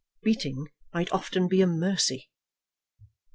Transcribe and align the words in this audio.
Beating 0.23 0.65
might 0.95 1.11
often 1.11 1.47
be 1.47 1.61
a 1.61 1.67
mercy." 1.67 2.31